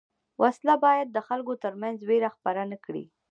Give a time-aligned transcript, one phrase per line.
[0.41, 3.03] وسله باید د خلکو تر منځ وېره خپره نه کړي